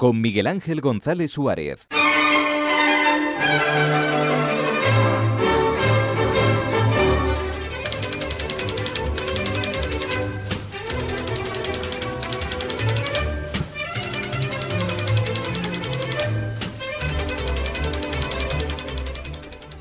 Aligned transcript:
con 0.00 0.18
Miguel 0.18 0.46
Ángel 0.46 0.80
González 0.80 1.30
Suárez. 1.30 1.86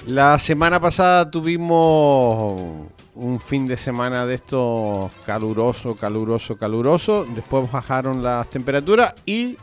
La 0.06 0.38
semana 0.38 0.82
pasada 0.82 1.32
tuvimos 1.32 2.90
un 3.16 3.40
fin 3.40 3.66
de 3.68 3.78
semana 3.78 4.26
de 4.26 4.36
estos 4.36 5.14
caluroso, 5.26 5.96
caluroso, 5.96 6.58
caluroso. 6.58 7.26
Después 7.34 7.72
bajaron 7.72 8.22
las 8.22 8.50
temperaturas 8.50 9.14
y 9.26 9.56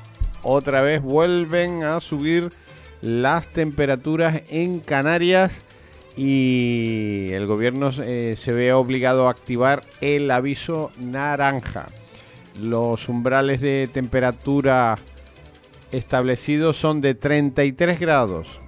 otra 0.42 0.80
vez 0.80 1.02
vuelven 1.02 1.82
a 1.82 2.00
subir 2.00 2.50
las 3.00 3.48
temperaturas 3.48 4.42
en 4.48 4.80
Canarias 4.80 5.62
y 6.16 7.28
el 7.32 7.46
gobierno 7.46 7.90
eh, 8.02 8.34
se 8.36 8.52
ve 8.52 8.72
obligado 8.72 9.28
a 9.28 9.30
activar 9.30 9.82
el 10.00 10.30
aviso 10.30 10.90
naranja. 10.98 11.86
Los 12.58 13.08
umbrales 13.08 13.60
de 13.60 13.88
temperatura 13.92 14.98
establecidos 15.92 16.78
son 16.78 17.00
de 17.00 17.14
33 17.14 18.00
grados 18.00 18.60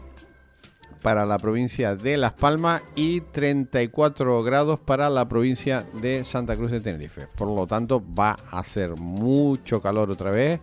para 1.02 1.24
la 1.24 1.38
provincia 1.38 1.96
de 1.96 2.16
Las 2.16 2.32
Palmas 2.32 2.82
y 2.96 3.20
34 3.20 4.42
grados 4.42 4.78
para 4.80 5.08
la 5.08 5.28
provincia 5.28 5.86
de 6.00 6.24
Santa 6.24 6.56
Cruz 6.56 6.70
de 6.70 6.80
Tenerife. 6.80 7.28
Por 7.36 7.48
lo 7.48 7.66
tanto, 7.66 8.02
va 8.14 8.36
a 8.50 8.58
hacer 8.58 8.96
mucho 8.96 9.80
calor 9.80 10.10
otra 10.10 10.30
vez 10.30 10.60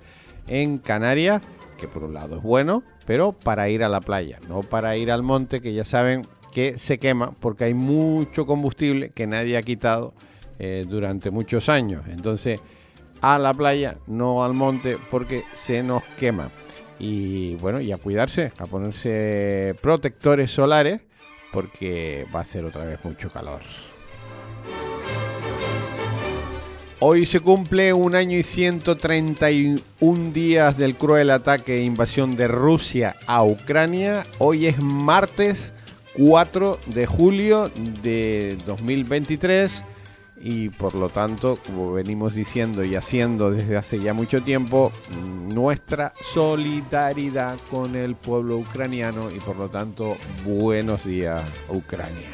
en 0.47 0.77
Canarias, 0.77 1.41
que 1.77 1.88
por 1.88 2.03
un 2.03 2.13
lado 2.13 2.38
es 2.38 2.43
bueno, 2.43 2.83
pero 3.05 3.33
para 3.33 3.69
ir 3.69 3.83
a 3.83 3.89
la 3.89 4.01
playa, 4.01 4.39
no 4.47 4.61
para 4.61 4.97
ir 4.97 5.11
al 5.11 5.23
monte, 5.23 5.61
que 5.61 5.73
ya 5.73 5.85
saben 5.85 6.27
que 6.51 6.77
se 6.79 6.99
quema 6.99 7.31
porque 7.39 7.65
hay 7.65 7.73
mucho 7.73 8.45
combustible 8.45 9.11
que 9.11 9.27
nadie 9.27 9.57
ha 9.57 9.61
quitado 9.61 10.13
eh, 10.57 10.85
durante 10.88 11.29
muchos 11.29 11.67
años. 11.67 12.03
Entonces, 12.07 12.61
a 13.21 13.38
la 13.38 13.53
playa, 13.53 13.97
no 14.07 14.43
al 14.43 14.53
monte, 14.53 14.97
porque 15.11 15.43
se 15.53 15.83
nos 15.83 16.03
quema. 16.17 16.51
Y 16.97 17.55
bueno, 17.55 17.81
y 17.81 17.91
a 17.91 17.97
cuidarse, 17.97 18.53
a 18.57 18.67
ponerse 18.67 19.75
protectores 19.81 20.51
solares, 20.51 21.01
porque 21.51 22.25
va 22.33 22.41
a 22.41 22.45
ser 22.45 22.66
otra 22.66 22.85
vez 22.85 23.03
mucho 23.03 23.29
calor. 23.29 23.61
Hoy 27.08 27.28
se 27.28 27.39
cumple 27.39 27.94
un 27.94 28.16
año 28.16 28.36
y 28.36 28.42
131 28.42 30.31
días 30.34 30.75
del 30.75 30.95
cruel 30.95 31.30
ataque 31.30 31.78
e 31.78 31.84
invasión 31.84 32.36
de 32.36 32.47
Rusia 32.47 33.16
a 33.28 33.44
Ucrania. 33.44 34.25
Hoy 34.39 34.66
es 34.66 34.81
martes 34.81 35.72
4 36.17 36.80
de 36.88 37.06
julio 37.06 37.70
de 38.02 38.57
2023 38.66 39.84
y 40.41 40.69
por 40.69 40.96
lo 40.96 41.09
tanto, 41.09 41.59
como 41.63 41.94
venimos 41.94 42.34
diciendo 42.34 42.84
y 42.84 42.96
haciendo 42.96 43.52
desde 43.52 43.78
hace 43.78 44.00
ya 44.00 44.16
mucho 44.16 44.41
tiempo, 44.41 44.91
nuestra 45.53 46.12
solidaridad 46.19 47.59
con 47.69 47.96
el 47.96 48.16
pueblo 48.16 48.58
ucraniano 48.58 49.29
y 49.29 49.40
por 49.41 49.58
lo 49.58 49.69
tanto, 49.69 50.18
buenos 50.44 51.06
días 51.06 51.44
Ucrania. 51.69 52.31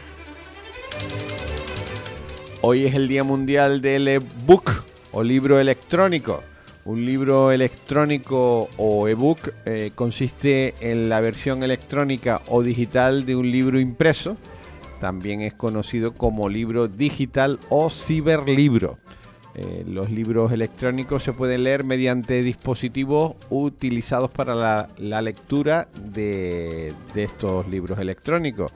Hoy 2.63 2.85
es 2.85 2.93
el 2.93 3.07
Día 3.07 3.23
Mundial 3.23 3.81
del 3.81 4.07
e-book 4.07 4.69
o 5.13 5.23
libro 5.23 5.59
electrónico. 5.59 6.43
Un 6.85 7.03
libro 7.07 7.51
electrónico 7.51 8.69
o 8.77 9.07
ebook 9.07 9.49
eh, 9.65 9.89
consiste 9.95 10.75
en 10.79 11.09
la 11.09 11.21
versión 11.21 11.63
electrónica 11.63 12.39
o 12.49 12.61
digital 12.61 13.25
de 13.25 13.35
un 13.35 13.49
libro 13.49 13.79
impreso. 13.79 14.37
También 14.99 15.41
es 15.41 15.53
conocido 15.53 16.13
como 16.13 16.49
libro 16.49 16.87
digital 16.87 17.59
o 17.69 17.89
ciberlibro. 17.89 18.99
Eh, 19.55 19.83
los 19.87 20.11
libros 20.11 20.51
electrónicos 20.51 21.23
se 21.23 21.33
pueden 21.33 21.63
leer 21.63 21.83
mediante 21.83 22.43
dispositivos 22.43 23.37
utilizados 23.49 24.29
para 24.29 24.53
la, 24.99 25.21
lectura 25.23 25.87
de, 26.13 26.93
estos 27.15 27.67
libros 27.67 27.97
electrónicos. 27.97 28.71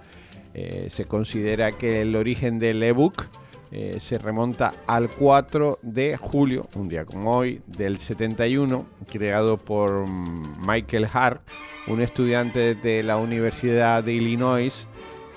Eh, 0.55 0.87
se 0.89 1.05
considera 1.05 1.71
que 1.71 2.01
el 2.01 2.15
origen 2.15 2.57
del 2.57 2.81
ebook 2.81 3.27
eh, 3.71 3.97
se 3.99 4.17
remonta 4.17 4.73
al 4.87 5.09
4 5.09 5.79
de 5.81 6.17
julio, 6.17 6.67
un 6.75 6.87
día 6.87 7.05
como 7.05 7.35
hoy, 7.35 7.61
del 7.65 7.97
71, 7.97 8.85
creado 9.11 9.57
por 9.57 10.07
Michael 10.07 11.07
Hart, 11.11 11.41
un 11.87 12.01
estudiante 12.01 12.75
de 12.75 13.03
la 13.03 13.17
Universidad 13.17 14.03
de 14.03 14.13
Illinois, 14.13 14.87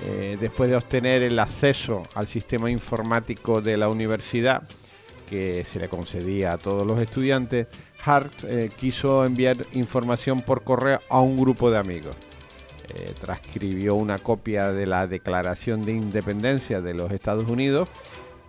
eh, 0.00 0.36
después 0.40 0.70
de 0.70 0.76
obtener 0.76 1.22
el 1.22 1.38
acceso 1.38 2.02
al 2.14 2.28
sistema 2.28 2.70
informático 2.70 3.60
de 3.60 3.76
la 3.76 3.88
universidad, 3.88 4.68
que 5.28 5.64
se 5.64 5.78
le 5.78 5.88
concedía 5.88 6.52
a 6.52 6.58
todos 6.58 6.86
los 6.86 7.00
estudiantes, 7.00 7.68
Hart 8.04 8.44
eh, 8.44 8.70
quiso 8.74 9.24
enviar 9.24 9.56
información 9.72 10.42
por 10.42 10.64
correo 10.64 11.00
a 11.08 11.20
un 11.20 11.36
grupo 11.36 11.70
de 11.70 11.78
amigos. 11.78 12.16
Transcribió 13.20 13.94
una 13.94 14.18
copia 14.18 14.72
de 14.72 14.86
la 14.86 15.06
Declaración 15.06 15.84
de 15.84 15.92
Independencia 15.92 16.80
de 16.80 16.94
los 16.94 17.12
Estados 17.12 17.48
Unidos 17.48 17.88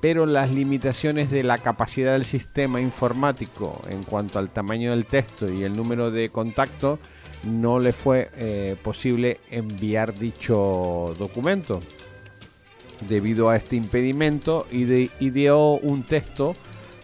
pero 0.02 0.26
las 0.26 0.52
limitaciones 0.52 1.30
de 1.30 1.44
la 1.44 1.58
capacidad 1.58 2.14
del 2.14 2.26
sistema 2.26 2.80
informático 2.80 3.82
en 3.90 4.04
cuanto 4.04 4.40
al 4.40 4.50
tamaño 4.50 4.92
del 4.92 5.06
texto 5.06 5.52
y 5.52 5.64
el 5.64 5.76
número 5.76 6.12
de 6.12 6.30
contacto 6.30 7.00
no 7.44 7.80
le 7.80 7.92
fue 7.92 8.28
eh, 8.36 8.76
posible 8.82 9.40
enviar 9.50 10.18
dicho 10.18 11.14
documento. 11.18 11.82
Debido 13.08 13.50
a 13.50 13.56
este 13.56 13.78
impedimento, 13.78 14.66
ideó 14.72 15.78
un 15.78 16.04
texto 16.04 16.54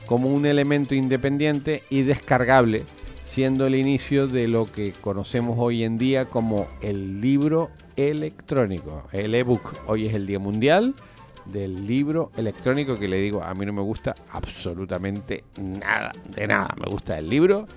como 0.05 0.29
un 0.29 0.45
elemento 0.45 0.93
independiente 0.93 1.83
y 1.89 2.01
descargable, 2.01 2.83
siendo 3.25 3.65
el 3.65 3.75
inicio 3.75 4.27
de 4.27 4.47
lo 4.47 4.65
que 4.71 4.93
conocemos 4.93 5.57
hoy 5.59 5.83
en 5.83 5.97
día 5.97 6.25
como 6.25 6.67
el 6.81 7.19
libro 7.19 7.71
electrónico, 7.95 9.03
el 9.11 9.35
ebook. 9.35 9.73
Hoy 9.87 10.05
es 10.05 10.13
el 10.13 10.27
Día 10.27 10.39
Mundial 10.39 10.93
del 11.45 11.85
libro 11.85 12.31
electrónico 12.37 12.97
que 12.97 13.07
le 13.07 13.17
digo, 13.17 13.43
a 13.43 13.53
mí 13.53 13.65
no 13.65 13.73
me 13.73 13.81
gusta 13.81 14.15
absolutamente 14.31 15.43
nada, 15.59 16.11
de 16.35 16.47
nada. 16.47 16.73
Me 16.79 16.89
gusta 16.89 17.17
el 17.17 17.27
libro 17.27 17.67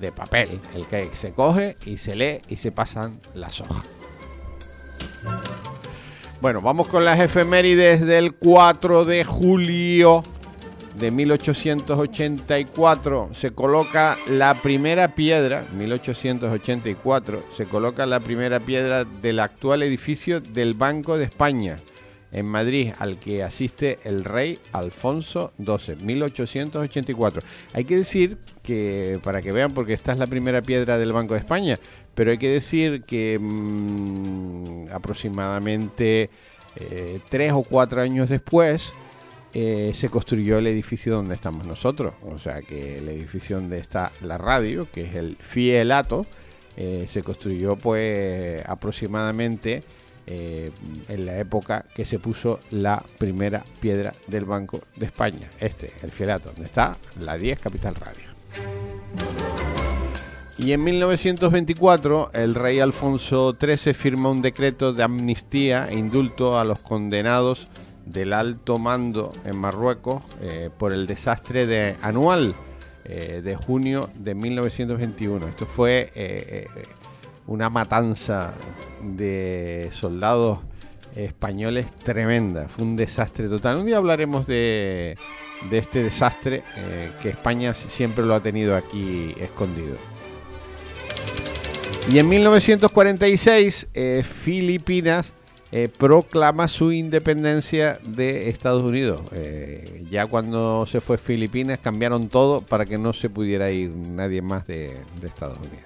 de 0.00 0.12
papel, 0.12 0.60
el 0.74 0.86
que 0.86 1.10
se 1.14 1.32
coge 1.32 1.76
y 1.86 1.96
se 1.96 2.14
lee 2.14 2.40
y 2.48 2.56
se 2.56 2.72
pasan 2.72 3.20
las 3.34 3.60
hojas. 3.60 3.84
Bueno, 6.40 6.60
vamos 6.60 6.88
con 6.88 7.04
las 7.04 7.18
efemérides 7.18 8.06
del 8.06 8.36
4 8.38 9.04
de 9.04 9.24
julio 9.24 10.22
de 10.98 11.10
1884 11.10 13.30
se 13.32 13.50
coloca 13.50 14.16
la 14.26 14.54
primera 14.54 15.14
piedra, 15.14 15.66
1884, 15.76 17.44
se 17.54 17.66
coloca 17.66 18.06
la 18.06 18.20
primera 18.20 18.60
piedra 18.60 19.04
del 19.04 19.40
actual 19.40 19.82
edificio 19.82 20.40
del 20.40 20.72
Banco 20.74 21.18
de 21.18 21.24
España 21.24 21.76
en 22.32 22.46
Madrid 22.46 22.92
al 22.98 23.18
que 23.18 23.42
asiste 23.42 23.98
el 24.04 24.24
rey 24.24 24.58
Alfonso 24.72 25.52
XII, 25.58 25.96
1884. 26.02 27.42
Hay 27.74 27.84
que 27.84 27.96
decir 27.96 28.38
que, 28.62 29.20
para 29.22 29.42
que 29.42 29.52
vean, 29.52 29.74
porque 29.74 29.92
esta 29.92 30.12
es 30.12 30.18
la 30.18 30.26
primera 30.26 30.62
piedra 30.62 30.96
del 30.98 31.12
Banco 31.12 31.34
de 31.34 31.40
España, 31.40 31.78
pero 32.14 32.30
hay 32.30 32.38
que 32.38 32.48
decir 32.48 33.04
que 33.04 33.38
mm, 33.38 34.86
aproximadamente 34.92 36.30
eh, 36.76 37.20
tres 37.28 37.52
o 37.52 37.62
cuatro 37.62 38.00
años 38.02 38.28
después 38.28 38.92
eh, 39.58 39.92
se 39.94 40.10
construyó 40.10 40.58
el 40.58 40.66
edificio 40.66 41.14
donde 41.14 41.34
estamos 41.34 41.64
nosotros, 41.64 42.12
o 42.22 42.38
sea 42.38 42.60
que 42.60 42.98
el 42.98 43.08
edificio 43.08 43.56
donde 43.56 43.78
está 43.78 44.12
la 44.20 44.36
radio, 44.36 44.86
que 44.92 45.04
es 45.04 45.14
el 45.14 45.38
Fielato, 45.40 46.26
eh, 46.76 47.06
se 47.08 47.22
construyó 47.22 47.74
pues 47.76 48.62
aproximadamente 48.68 49.82
eh, 50.26 50.72
en 51.08 51.24
la 51.24 51.38
época 51.38 51.86
que 51.94 52.04
se 52.04 52.18
puso 52.18 52.60
la 52.68 53.02
primera 53.16 53.64
piedra 53.80 54.12
del 54.26 54.44
Banco 54.44 54.82
de 54.94 55.06
España. 55.06 55.50
Este, 55.58 55.90
el 56.02 56.10
Fielato, 56.10 56.50
donde 56.50 56.66
está 56.66 56.98
la 57.18 57.38
10 57.38 57.58
Capital 57.58 57.94
Radio. 57.94 58.28
Y 60.58 60.72
en 60.72 60.84
1924 60.84 62.32
el 62.34 62.54
rey 62.54 62.80
Alfonso 62.80 63.56
XIII 63.58 63.94
firma 63.94 64.30
un 64.30 64.42
decreto 64.42 64.92
de 64.92 65.02
amnistía 65.02 65.88
e 65.88 65.94
indulto 65.96 66.58
a 66.58 66.64
los 66.64 66.78
condenados 66.80 67.68
del 68.06 68.32
alto 68.32 68.78
mando 68.78 69.32
en 69.44 69.58
Marruecos 69.58 70.22
eh, 70.40 70.70
por 70.76 70.94
el 70.94 71.06
desastre 71.06 71.66
de, 71.66 71.96
anual 72.00 72.54
eh, 73.04 73.42
de 73.44 73.56
junio 73.56 74.08
de 74.14 74.34
1921. 74.34 75.46
Esto 75.48 75.66
fue 75.66 76.10
eh, 76.14 76.66
una 77.46 77.68
matanza 77.68 78.54
de 79.02 79.90
soldados 79.92 80.60
españoles 81.14 81.90
tremenda, 81.92 82.68
fue 82.68 82.84
un 82.84 82.96
desastre 82.96 83.48
total. 83.48 83.78
Un 83.78 83.86
día 83.86 83.96
hablaremos 83.96 84.46
de, 84.46 85.18
de 85.70 85.78
este 85.78 86.02
desastre 86.02 86.62
que 87.22 87.30
España 87.30 87.74
siempre 87.74 88.24
lo 88.24 88.34
ha 88.34 88.40
tenido 88.40 88.76
aquí 88.76 89.34
escondido. 89.38 89.96
Y 92.08 92.20
en 92.20 92.28
1946, 92.28 93.88
eh, 93.92 94.22
Filipinas 94.22 95.32
eh, 95.72 95.88
proclama 95.88 96.68
su 96.68 96.92
independencia 96.92 97.98
de 98.06 98.48
Estados 98.48 98.84
Unidos. 98.84 99.22
Eh, 99.32 100.04
ya 100.10 100.26
cuando 100.26 100.86
se 100.86 101.00
fue 101.00 101.18
Filipinas 101.18 101.80
cambiaron 101.80 102.28
todo 102.28 102.60
para 102.60 102.86
que 102.86 102.98
no 102.98 103.12
se 103.12 103.28
pudiera 103.28 103.70
ir 103.70 103.90
nadie 103.90 104.42
más 104.42 104.66
de, 104.66 104.96
Estados 105.22 105.58
Unidos. 105.58 105.84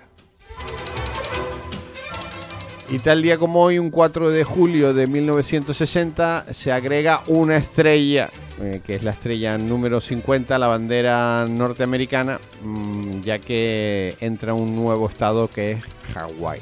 Y 2.91 2.99
tal 2.99 3.23
día 3.23 3.39
como 3.39 3.63
hoy, 3.63 3.79
un 3.79 3.91
4 3.91 4.31
de 4.31 4.45
julio 4.45 4.93
de 4.93 5.07
1960, 5.07 6.53
se 6.53 6.73
agrega 6.73 7.23
una 7.29 7.57
estrella, 7.57 8.31
eh, 8.61 8.83
que 8.85 8.97
es 8.97 9.05
la 9.05 9.13
estrella 9.13 9.57
número 9.57 10.01
50, 10.01 10.59
la 10.59 10.67
bandera 10.67 11.47
norteamericana, 11.49 12.41
mm, 12.65 13.23
ya 13.23 13.39
que 13.39 14.17
entra 14.21 14.55
un 14.55 14.75
nuevo 14.75 15.09
estado 15.09 15.49
que 15.49 15.71
es 15.73 15.85
Hawái. 16.15 16.61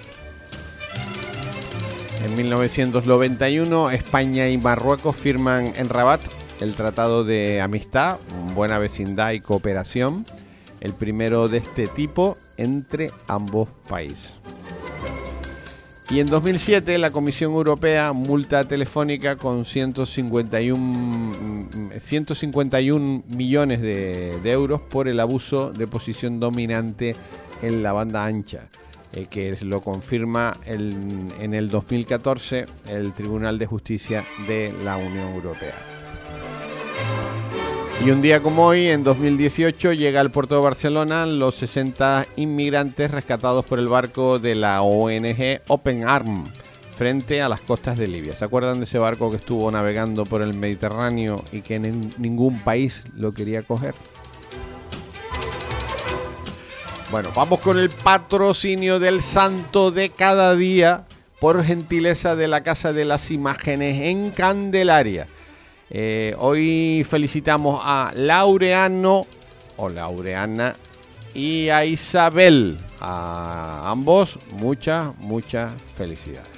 En 2.24 2.34
1991, 2.34 3.90
España 3.90 4.48
y 4.48 4.58
Marruecos 4.58 5.14
firman 5.14 5.72
en 5.76 5.88
Rabat 5.88 6.20
el 6.60 6.74
Tratado 6.74 7.24
de 7.24 7.60
Amistad, 7.60 8.18
Buena 8.54 8.78
Vecindad 8.78 9.32
y 9.32 9.40
Cooperación, 9.40 10.26
el 10.80 10.94
primero 10.94 11.48
de 11.48 11.58
este 11.58 11.86
tipo 11.86 12.36
entre 12.56 13.12
ambos 13.28 13.68
países. 13.88 14.32
Y 16.10 16.20
en 16.20 16.28
2007 16.28 16.96
la 16.98 17.10
Comisión 17.10 17.52
Europea 17.52 18.14
multa 18.14 18.66
Telefónica 18.66 19.36
con 19.36 19.66
151, 19.66 21.68
151 22.00 23.24
millones 23.28 23.82
de, 23.82 24.40
euros 24.44 24.80
por 24.80 25.06
el 25.06 25.20
abuso 25.20 25.70
de 25.70 25.86
posición 25.86 26.40
dominante 26.40 27.14
en 27.60 27.82
la 27.82 27.92
banda 27.92 28.24
ancha, 28.24 28.70
eh, 29.12 29.26
que 29.30 29.56
lo 29.62 29.80
confirma 29.80 30.56
en 30.66 31.54
el 31.54 31.68
2014 31.68 32.66
el 32.88 33.12
Tribunal 33.12 33.58
de 33.58 33.66
Justicia 33.66 34.24
de 34.46 34.72
la 34.84 34.96
Unión 34.96 35.34
Europea. 35.34 35.74
Y 38.04 38.10
un 38.12 38.22
día 38.22 38.40
como 38.40 38.64
hoy, 38.64 38.86
en 38.86 39.02
2018, 39.02 39.92
llega 39.92 40.20
al 40.20 40.30
puerto 40.30 40.54
de 40.54 40.62
Barcelona 40.62 41.26
los 41.26 41.56
60 41.56 42.26
inmigrantes 42.36 43.10
rescatados 43.10 43.64
por 43.64 43.80
el 43.80 43.88
barco 43.88 44.38
de 44.38 44.54
la 44.54 44.82
ONG 44.82 45.62
Open 45.66 46.04
Arm 46.04 46.44
frente 46.94 47.42
a 47.42 47.48
las 47.48 47.60
costas 47.60 47.98
de 47.98 48.06
Libia. 48.06 48.34
¿Se 48.34 48.44
acuerdan 48.44 48.78
de 48.78 48.84
ese 48.84 48.98
barco 48.98 49.30
que 49.30 49.36
estuvo 49.38 49.68
navegando 49.70 50.24
por 50.26 50.42
el 50.42 50.54
Mediterráneo 50.54 51.44
y 51.50 51.62
que 51.62 51.74
en 51.74 52.12
ningún 52.18 52.60
país 52.60 53.04
lo 53.16 53.32
quería 53.32 53.62
coger? 53.62 53.94
Bueno, 57.10 57.30
vamos 57.34 57.60
con 57.60 57.78
el 57.78 57.88
patrocinio 57.88 58.98
del 58.98 59.22
santo 59.22 59.90
de 59.90 60.10
cada 60.10 60.54
día 60.54 61.06
por 61.40 61.64
gentileza 61.64 62.36
de 62.36 62.48
la 62.48 62.62
Casa 62.62 62.92
de 62.92 63.06
las 63.06 63.30
Imágenes 63.30 64.02
en 64.02 64.30
Candelaria. 64.30 65.26
Eh, 65.88 66.34
hoy 66.38 67.06
felicitamos 67.08 67.80
a 67.82 68.12
Laureano 68.14 69.26
o 69.78 69.88
Laureana 69.88 70.76
y 71.32 71.70
a 71.70 71.86
Isabel. 71.86 72.78
A 73.00 73.84
ambos 73.86 74.38
muchas, 74.50 75.16
muchas 75.16 75.72
felicidades. 75.96 76.57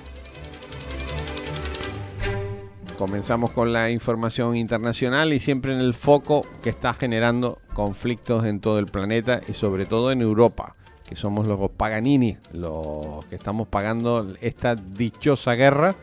Comenzamos 3.00 3.52
con 3.52 3.73
la 3.73 3.88
información 3.88 4.58
internacional 4.58 5.32
y 5.32 5.41
siempre 5.41 5.73
en 5.73 5.81
el 5.81 5.94
foco 5.94 6.47
que 6.62 6.69
está 6.69 6.93
generando 6.93 7.56
conflictos 7.73 8.44
en 8.44 8.61
todo 8.61 8.79
el 8.79 8.88
planeta 8.88 9.41
y 9.49 9.55
sobre 9.55 9.87
todo 9.87 10.12
en 10.12 10.20
Europa, 10.20 10.75
que 11.08 11.17
somos 11.17 11.47
los 11.47 11.70
Paganini, 11.70 12.37
los 12.52 13.25
que 13.25 13.37
estamos 13.37 13.69
pagando 13.69 14.35
esta 14.43 14.75
dichosa 14.75 15.55
guerra 15.55 15.97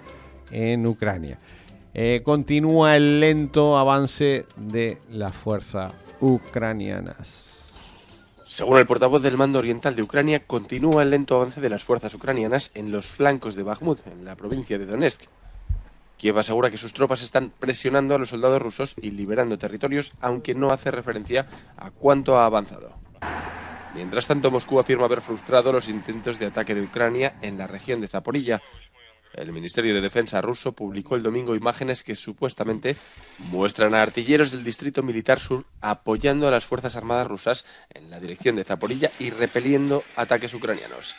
en 0.49 0.87
Ucrania. 0.87 1.37
Eh, 1.93 2.23
continúa 2.25 2.97
el 2.97 3.19
lento 3.19 3.77
avance 3.77 4.47
de 4.55 4.97
las 5.11 5.35
fuerzas 5.35 5.93
ucranianas. 6.19 7.75
Según 8.47 8.79
el 8.79 8.87
portavoz 8.87 9.21
del 9.21 9.37
mando 9.37 9.59
oriental 9.59 9.95
de 9.95 10.01
Ucrania, 10.01 10.47
continúa 10.47 11.03
el 11.03 11.11
lento 11.11 11.35
avance 11.35 11.61
de 11.61 11.69
las 11.69 11.83
fuerzas 11.83 12.15
ucranianas 12.15 12.71
en 12.73 12.91
los 12.91 13.05
flancos 13.05 13.53
de 13.53 13.61
Bakhmut, 13.61 13.99
en 14.07 14.25
la 14.25 14.35
provincia 14.35 14.79
de 14.79 14.87
Donetsk. 14.87 15.25
Kiev 16.17 16.37
asegura 16.37 16.71
que 16.71 16.77
sus 16.77 16.93
tropas 16.93 17.21
están 17.21 17.51
presionando 17.57 18.15
a 18.15 18.17
los 18.17 18.29
soldados 18.29 18.61
rusos 18.61 18.95
y 19.01 19.11
liberando 19.11 19.57
territorios, 19.57 20.13
aunque 20.19 20.55
no 20.55 20.71
hace 20.71 20.91
referencia 20.91 21.47
a 21.77 21.91
cuánto 21.91 22.37
ha 22.37 22.45
avanzado. 22.45 22.93
Mientras 23.95 24.27
tanto, 24.27 24.51
Moscú 24.51 24.79
afirma 24.79 25.05
haber 25.05 25.21
frustrado 25.21 25.71
los 25.71 25.89
intentos 25.89 26.39
de 26.39 26.47
ataque 26.47 26.75
de 26.75 26.81
Ucrania 26.81 27.35
en 27.41 27.57
la 27.57 27.67
región 27.67 28.01
de 28.01 28.07
Zaporilla, 28.07 28.61
el 29.37 29.51
Ministerio 29.51 29.93
de 29.93 30.01
Defensa 30.01 30.41
ruso 30.41 30.71
publicó 30.71 31.15
el 31.15 31.21
domingo 31.21 31.55
imágenes 31.55 32.03
que 32.03 32.15
supuestamente 32.15 32.95
muestran 33.51 33.93
a 33.93 34.01
artilleros 34.01 34.51
del 34.51 34.63
Distrito 34.63 35.03
Militar 35.03 35.39
Sur 35.39 35.65
apoyando 35.79 36.47
a 36.47 36.51
las 36.51 36.65
Fuerzas 36.65 36.95
Armadas 36.95 37.27
rusas 37.27 37.65
en 37.93 38.09
la 38.09 38.19
dirección 38.19 38.55
de 38.55 38.63
Zaporilla 38.63 39.11
y 39.19 39.29
repeliendo 39.29 40.03
ataques 40.15 40.55
ucranianos. 40.55 41.15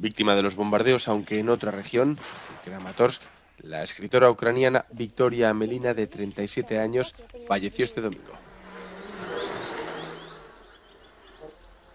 Víctima 0.00 0.34
de 0.34 0.42
los 0.42 0.56
bombardeos, 0.56 1.08
aunque 1.08 1.38
en 1.38 1.48
otra 1.48 1.70
región, 1.70 2.18
Kramatorsk, 2.64 3.22
la 3.62 3.82
escritora 3.82 4.30
ucraniana 4.30 4.86
Victoria 4.92 5.52
Melina, 5.54 5.94
de 5.94 6.06
37 6.06 6.78
años, 6.78 7.14
falleció 7.46 7.84
este 7.84 8.00
domingo. 8.00 8.32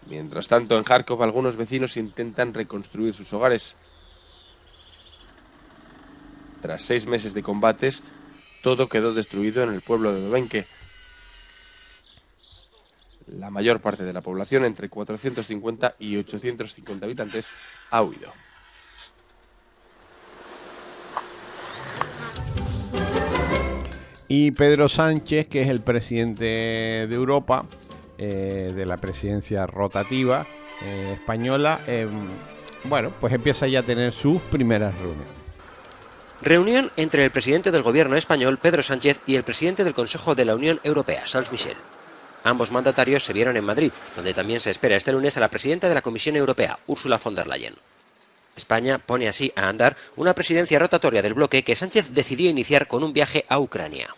Mientras 0.06 0.48
tanto, 0.48 0.78
en 0.78 0.84
Kharkov 0.84 1.22
algunos 1.22 1.56
vecinos 1.56 1.96
intentan 1.96 2.54
reconstruir 2.54 3.14
sus 3.14 3.32
hogares. 3.32 3.76
Tras 6.62 6.82
seis 6.82 7.06
meses 7.06 7.34
de 7.34 7.42
combates, 7.42 8.04
todo 8.62 8.88
quedó 8.88 9.12
destruido 9.12 9.62
en 9.62 9.74
el 9.74 9.82
pueblo 9.82 10.14
de 10.14 10.22
Dobenke. 10.22 10.66
La 13.36 13.50
mayor 13.50 13.80
parte 13.80 14.04
de 14.04 14.12
la 14.12 14.20
población, 14.20 14.64
entre 14.64 14.88
450 14.88 15.96
y 15.98 16.16
850 16.16 17.04
habitantes, 17.04 17.50
ha 17.90 18.02
huido. 18.02 18.32
Y 24.28 24.50
Pedro 24.52 24.88
Sánchez, 24.88 25.46
que 25.48 25.62
es 25.62 25.68
el 25.68 25.80
presidente 25.80 26.44
de 26.44 27.14
Europa, 27.14 27.66
eh, 28.18 28.72
de 28.74 28.84
la 28.84 28.98
presidencia 28.98 29.66
rotativa 29.66 30.46
eh, 30.82 31.12
española, 31.14 31.80
em, 31.86 32.10
bueno, 32.84 33.10
pues 33.20 33.32
empieza 33.32 33.66
ya 33.66 33.80
a 33.80 33.82
tener 33.82 34.12
sus 34.12 34.40
primeras 34.42 34.94
reuniones. 34.98 35.38
Reunión 36.42 36.90
entre 36.96 37.24
el 37.24 37.30
presidente 37.30 37.70
del 37.70 37.82
gobierno 37.82 38.16
español, 38.16 38.58
Pedro 38.58 38.82
Sánchez, 38.82 39.20
y 39.26 39.36
el 39.36 39.42
presidente 39.42 39.82
del 39.82 39.94
Consejo 39.94 40.34
de 40.34 40.44
la 40.44 40.54
Unión 40.54 40.78
Europea, 40.84 41.24
Charles 41.24 41.50
Michel. 41.50 41.76
Ambos 42.44 42.70
mandatarios 42.70 43.24
se 43.24 43.32
vieron 43.32 43.56
en 43.56 43.64
Madrid, 43.64 43.92
donde 44.16 44.34
también 44.34 44.60
se 44.60 44.70
espera 44.70 44.96
este 44.96 45.12
lunes 45.12 45.36
a 45.36 45.40
la 45.40 45.48
presidenta 45.48 45.88
de 45.88 45.94
la 45.94 46.02
Comisión 46.02 46.36
Europea, 46.36 46.78
Ursula 46.86 47.18
von 47.22 47.34
der 47.34 47.48
Leyen. 47.48 47.74
España 48.56 48.98
pone 48.98 49.28
así 49.28 49.52
a 49.54 49.68
andar 49.68 49.96
una 50.16 50.34
presidencia 50.34 50.78
rotatoria 50.78 51.22
del 51.22 51.34
bloque 51.34 51.62
que 51.62 51.76
Sánchez 51.76 52.12
decidió 52.12 52.50
iniciar 52.50 52.88
con 52.88 53.04
un 53.04 53.12
viaje 53.12 53.44
a 53.48 53.58
Ucrania. 53.58 54.14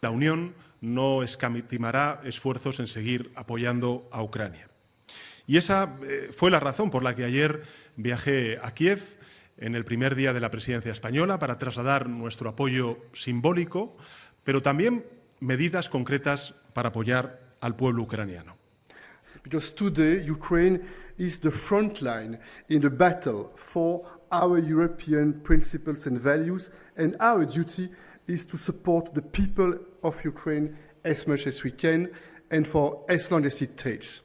La 0.00 0.10
Unión 0.10 0.54
no 0.80 1.22
escatimará 1.22 2.20
esfuerzos 2.24 2.80
en 2.80 2.88
seguir 2.88 3.30
apoyando 3.36 4.08
a 4.10 4.22
Ucrania. 4.22 4.68
Y 5.46 5.56
esa 5.56 5.96
eh, 6.02 6.30
fue 6.34 6.50
la 6.50 6.60
razón 6.60 6.90
por 6.90 7.02
la 7.02 7.14
que 7.14 7.24
ayer 7.24 7.62
viajé 7.96 8.58
a 8.62 8.72
Kiev 8.74 9.16
en 9.58 9.74
el 9.74 9.84
primer 9.84 10.14
día 10.14 10.32
de 10.32 10.40
la 10.40 10.50
presidencia 10.50 10.92
española 10.92 11.38
para 11.38 11.58
trasladar 11.58 12.08
nuestro 12.08 12.48
apoyo 12.48 12.98
simbólico, 13.12 13.96
pero 14.44 14.62
también 14.62 15.04
medidas 15.40 15.88
concretas 15.88 16.54
para 16.72 16.88
apoyar 16.88 17.38
al 17.60 17.74
pueblo 17.74 18.02
ucraniano. 18.02 18.56
Because 19.42 19.72
today 19.72 20.24
Ukraine 20.28 20.80
is 21.18 21.40
the 21.40 21.50
front 21.50 22.00
line 22.00 22.38
in 22.68 22.80
the 22.80 22.90
battle 22.90 23.50
for 23.56 24.02
our 24.30 24.58
European 24.58 25.40
principles 25.42 26.06
and 26.06 26.18
values, 26.18 26.70
and 26.96 27.16
our 27.20 27.44
duty 27.44 27.90
is 28.26 28.46
to 28.46 28.56
support 28.56 29.12
the 29.14 29.22
people 29.22 29.78
of 30.02 30.24
Ukraine 30.24 30.76
as 31.04 31.26
much 31.26 31.46
as 31.46 31.64
we 31.64 31.72
can 31.72 32.10
and 32.50 32.66
for 32.66 33.04
as 33.08 33.30
long 33.30 33.44
as 33.44 33.60
it 33.62 33.76
takes. 33.76 34.22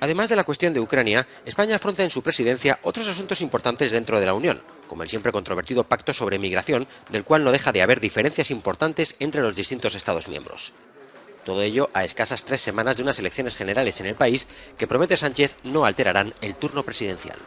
Además 0.00 0.28
de 0.28 0.36
la 0.36 0.44
cuestión 0.44 0.74
de 0.74 0.80
Ucrania, 0.80 1.26
España 1.46 1.76
afronta 1.76 2.02
en 2.02 2.10
su 2.10 2.22
presidencia 2.22 2.78
otros 2.82 3.08
asuntos 3.08 3.40
importantes 3.40 3.92
dentro 3.92 4.20
de 4.20 4.26
la 4.26 4.34
Unión, 4.34 4.60
como 4.86 5.02
el 5.02 5.08
siempre 5.08 5.32
controvertido 5.32 5.84
pacto 5.84 6.12
sobre 6.12 6.38
migración, 6.38 6.86
del 7.10 7.24
cual 7.24 7.44
no 7.44 7.52
deja 7.52 7.72
de 7.72 7.80
haber 7.80 8.00
diferencias 8.00 8.50
importantes 8.50 9.16
entre 9.18 9.40
los 9.40 9.54
distintos 9.54 9.94
Estados 9.94 10.28
miembros. 10.28 10.74
Todo 11.44 11.62
ello 11.62 11.90
a 11.92 12.04
escasas 12.04 12.44
tres 12.44 12.60
semanas 12.60 12.96
de 12.96 13.02
unas 13.02 13.18
elecciones 13.18 13.56
generales 13.56 14.00
en 14.00 14.06
el 14.06 14.14
país 14.14 14.46
que 14.78 14.86
promete 14.86 15.16
Sánchez 15.16 15.56
no 15.62 15.84
alterarán 15.84 16.32
el 16.40 16.54
turno 16.54 16.82
presidencial. 16.82 17.38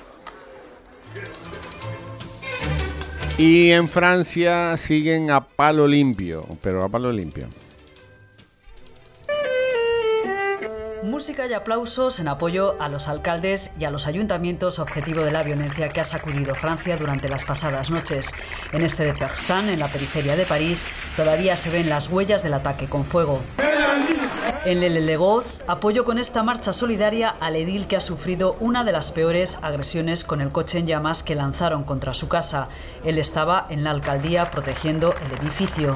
Y 3.37 3.71
en 3.71 3.87
Francia 3.87 4.75
siguen 4.77 5.29
a 5.29 5.47
palo 5.47 5.87
limpio, 5.87 6.43
pero 6.61 6.83
a 6.83 6.89
palo 6.89 7.11
limpio. 7.11 7.47
Música 11.03 11.45
y 11.45 11.53
aplausos 11.53 12.19
en 12.19 12.27
apoyo 12.27 12.75
a 12.81 12.89
los 12.89 13.07
alcaldes 13.07 13.71
y 13.79 13.85
a 13.85 13.91
los 13.91 14.07
ayuntamientos 14.07 14.79
objetivo 14.79 15.21
de 15.21 15.31
la 15.31 15.43
violencia 15.43 15.89
que 15.89 16.01
ha 16.01 16.03
sacudido 16.03 16.55
Francia 16.55 16.97
durante 16.97 17.29
las 17.29 17.45
pasadas 17.45 17.91
noches. 17.91 18.33
En 18.71 18.81
este 18.81 19.05
de 19.05 19.13
Persan, 19.13 19.69
en 19.69 19.79
la 19.79 19.87
periferia 19.87 20.35
de 20.35 20.45
París, 20.45 20.85
todavía 21.15 21.55
se 21.55 21.69
ven 21.69 21.89
las 21.89 22.09
huellas 22.09 22.43
del 22.43 22.55
ataque 22.55 22.87
con 22.87 23.05
fuego. 23.05 23.41
En 24.65 24.81
Le 24.81 24.89
Legos, 24.89 25.61
apoyo 25.67 26.03
con 26.03 26.17
esta 26.17 26.43
marcha 26.43 26.73
solidaria 26.73 27.29
al 27.39 27.55
edil 27.55 27.87
que 27.87 27.95
ha 27.95 28.01
sufrido 28.01 28.57
una 28.59 28.83
de 28.83 28.91
las 28.91 29.11
peores 29.11 29.57
agresiones 29.61 30.23
con 30.25 30.41
el 30.41 30.51
coche 30.51 30.79
en 30.79 30.87
llamas 30.87 31.23
que 31.23 31.35
lanzaron 31.35 31.83
contra 31.83 32.13
su 32.13 32.27
casa. 32.27 32.67
Él 33.05 33.17
estaba 33.17 33.65
en 33.69 33.83
la 33.83 33.91
alcaldía 33.91 34.51
protegiendo 34.51 35.13
el 35.13 35.39
edificio. 35.39 35.95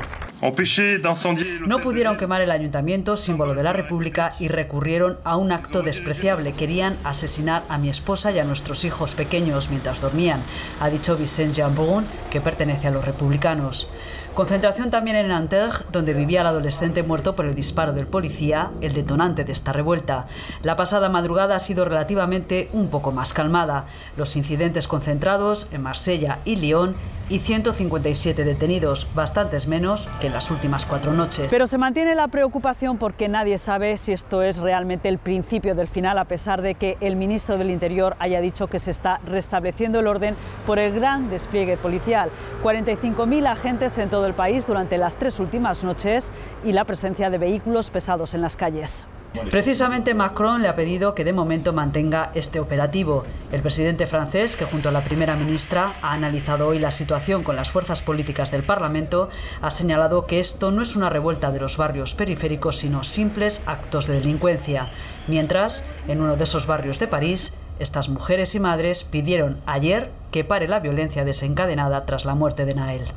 No 1.67 1.79
pudieron 1.81 2.17
quemar 2.17 2.41
el 2.41 2.51
ayuntamiento, 2.51 3.15
símbolo 3.15 3.53
de 3.53 3.63
la 3.63 3.73
República, 3.73 4.33
y 4.39 4.47
recurrieron 4.47 5.19
a 5.23 5.37
un 5.37 5.51
acto 5.51 5.83
despreciable. 5.83 6.53
Querían 6.53 6.97
asesinar 7.03 7.63
a 7.69 7.77
mi 7.77 7.89
esposa 7.89 8.31
y 8.31 8.39
a 8.39 8.43
nuestros 8.43 8.83
hijos 8.83 9.13
pequeños 9.13 9.69
mientras 9.69 10.01
dormían, 10.01 10.41
ha 10.79 10.89
dicho 10.89 11.15
Vicente 11.15 11.61
Jambon, 11.61 12.05
que 12.31 12.41
pertenece 12.41 12.87
a 12.87 12.91
los 12.91 13.05
republicanos. 13.05 13.87
Concentración 14.33 14.89
también 14.91 15.17
en 15.17 15.27
Nanterre, 15.27 15.83
donde 15.91 16.13
vivía 16.13 16.39
el 16.39 16.47
adolescente 16.47 17.03
muerto 17.03 17.35
por 17.35 17.45
el 17.45 17.53
disparo 17.53 17.91
del 17.91 18.07
policía, 18.07 18.71
el 18.79 18.93
detonante 18.93 19.43
de 19.43 19.51
esta 19.51 19.73
revuelta. 19.73 20.25
La 20.63 20.77
pasada 20.77 21.09
madrugada 21.09 21.57
ha 21.57 21.59
sido 21.59 21.83
relativamente 21.83 22.69
un 22.71 22.89
poco 22.89 23.11
más 23.11 23.33
calmada. 23.33 23.87
Los 24.15 24.37
incidentes 24.37 24.87
concentrados 24.87 25.67
en 25.73 25.81
Marsella 25.81 26.39
y 26.45 26.55
Lyon 26.55 26.95
y 27.27 27.39
157 27.39 28.45
detenidos, 28.45 29.05
bastantes 29.13 29.67
menos 29.67 30.09
que 30.21 30.29
las 30.31 30.49
últimas 30.51 30.85
cuatro 30.85 31.13
noches. 31.13 31.47
Pero 31.49 31.67
se 31.67 31.77
mantiene 31.77 32.15
la 32.15 32.27
preocupación 32.27 32.97
porque 32.97 33.27
nadie 33.27 33.57
sabe 33.57 33.97
si 33.97 34.13
esto 34.13 34.41
es 34.41 34.57
realmente 34.57 35.09
el 35.09 35.17
principio 35.17 35.75
del 35.75 35.87
final, 35.87 36.17
a 36.17 36.25
pesar 36.25 36.61
de 36.61 36.75
que 36.75 36.97
el 37.01 37.15
ministro 37.15 37.57
del 37.57 37.69
Interior 37.69 38.15
haya 38.19 38.41
dicho 38.41 38.67
que 38.67 38.79
se 38.79 38.91
está 38.91 39.19
restableciendo 39.25 39.99
el 39.99 40.07
orden 40.07 40.35
por 40.65 40.79
el 40.79 40.93
gran 40.93 41.29
despliegue 41.29 41.77
policial. 41.77 42.29
45.000 42.63 43.45
agentes 43.47 43.97
en 43.97 44.09
todo 44.09 44.23
del 44.23 44.33
país 44.33 44.65
durante 44.65 44.97
las 44.97 45.17
tres 45.17 45.39
últimas 45.39 45.83
noches 45.83 46.31
y 46.63 46.71
la 46.71 46.85
presencia 46.85 47.29
de 47.29 47.37
vehículos 47.37 47.89
pesados 47.89 48.33
en 48.33 48.41
las 48.41 48.57
calles. 48.57 49.07
Precisamente 49.49 50.13
Macron 50.13 50.61
le 50.61 50.67
ha 50.67 50.75
pedido 50.75 51.15
que 51.15 51.23
de 51.23 51.31
momento 51.31 51.71
mantenga 51.71 52.31
este 52.35 52.59
operativo. 52.59 53.23
El 53.51 53.61
presidente 53.61 54.05
francés, 54.05 54.57
que 54.57 54.65
junto 54.65 54.89
a 54.89 54.91
la 54.91 55.01
primera 55.01 55.35
ministra 55.35 55.93
ha 56.01 56.13
analizado 56.13 56.67
hoy 56.67 56.79
la 56.79 56.91
situación 56.91 57.43
con 57.43 57.55
las 57.55 57.71
fuerzas 57.71 58.01
políticas 58.01 58.51
del 58.51 58.63
Parlamento, 58.63 59.29
ha 59.61 59.69
señalado 59.69 60.25
que 60.25 60.39
esto 60.39 60.71
no 60.71 60.81
es 60.81 60.97
una 60.97 61.09
revuelta 61.09 61.51
de 61.51 61.61
los 61.61 61.77
barrios 61.77 62.13
periféricos, 62.13 62.77
sino 62.77 63.05
simples 63.05 63.61
actos 63.65 64.07
de 64.07 64.15
delincuencia. 64.15 64.91
Mientras, 65.27 65.85
en 66.09 66.21
uno 66.21 66.35
de 66.35 66.43
esos 66.43 66.67
barrios 66.67 66.99
de 66.99 67.07
París, 67.07 67.53
estas 67.79 68.09
mujeres 68.09 68.53
y 68.53 68.59
madres 68.59 69.05
pidieron 69.05 69.61
ayer 69.65 70.11
que 70.31 70.43
pare 70.43 70.67
la 70.67 70.81
violencia 70.81 71.23
desencadenada 71.23 72.05
tras 72.05 72.25
la 72.25 72.35
muerte 72.35 72.65
de 72.65 72.75
Nael. 72.75 73.11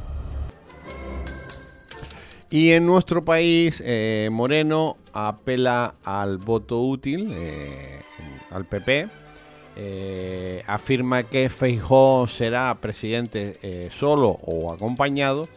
Y 2.54 2.70
en 2.70 2.86
nuestro 2.86 3.24
país, 3.24 3.82
eh, 3.84 4.28
Moreno 4.30 4.96
apela 5.12 5.96
al 6.04 6.38
voto 6.38 6.82
útil, 6.82 7.32
eh, 7.32 8.00
al 8.52 8.64
PP. 8.64 9.08
Eh, 9.74 10.62
afirma 10.68 11.24
que 11.24 11.48
Feijó 11.48 12.28
será 12.28 12.72
presidente 12.80 13.90
solo 13.90 14.28
o 14.28 14.72
acompañado 14.72 15.48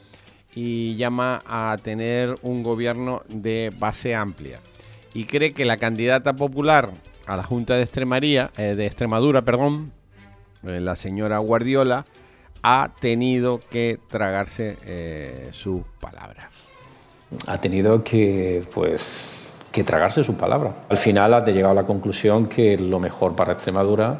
y 0.56 0.96
llama 0.96 1.44
a 1.46 1.78
tener 1.84 2.36
un 2.42 2.64
gobierno 2.64 3.22
de 3.30 3.72
base 3.78 4.16
amplia. 4.16 4.60
Y 5.14 5.26
cree 5.26 5.54
que 5.54 5.66
la 5.66 5.78
candidata 5.78 6.34
popular 6.34 6.90
a 7.28 7.38
la 7.38 7.44
Junta 7.44 7.76
de, 7.76 7.84
Extremaría, 7.84 8.50
de 8.58 8.88
Extremadura, 8.88 9.44
perdón, 9.44 9.92
la 10.64 10.96
señora 10.96 11.38
Guardiola, 11.38 12.08
ha 12.64 12.92
tenido 13.00 13.60
que 13.70 14.00
tragarse 14.10 15.52
sus 15.52 15.84
palabras 16.02 16.67
ha 17.48 17.58
tenido 17.60 18.04
que, 18.04 18.64
pues, 18.74 19.22
que 19.72 19.84
tragarse 19.84 20.24
su 20.24 20.36
palabra. 20.36 20.74
Al 20.90 20.98
final 20.98 21.34
ha 21.34 21.46
llegado 21.46 21.72
a 21.72 21.82
la 21.82 21.86
conclusión 21.86 22.48
que 22.48 22.78
lo 22.78 23.00
mejor 23.00 23.36
para 23.36 23.54
Extremadura 23.54 24.20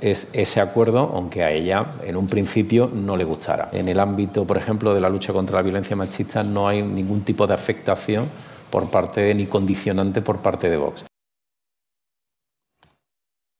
es 0.00 0.26
ese 0.32 0.60
acuerdo, 0.60 1.10
aunque 1.14 1.44
a 1.44 1.50
ella 1.50 1.86
en 2.04 2.16
un 2.16 2.26
principio 2.26 2.90
no 2.92 3.16
le 3.16 3.24
gustara. 3.24 3.68
En 3.72 3.88
el 3.88 4.00
ámbito, 4.00 4.44
por 4.44 4.58
ejemplo, 4.58 4.94
de 4.94 5.00
la 5.00 5.08
lucha 5.08 5.32
contra 5.32 5.56
la 5.56 5.62
violencia 5.62 5.94
machista 5.94 6.42
no 6.42 6.68
hay 6.68 6.82
ningún 6.82 7.22
tipo 7.22 7.46
de 7.46 7.54
afectación 7.54 8.28
por 8.68 8.90
parte 8.90 9.32
ni 9.34 9.46
condicionante 9.46 10.20
por 10.22 10.38
parte 10.38 10.68
de 10.68 10.76
Vox. 10.76 11.04